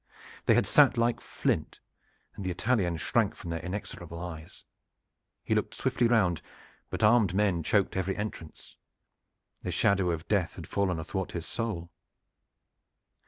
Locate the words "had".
0.55-0.65, 10.55-10.65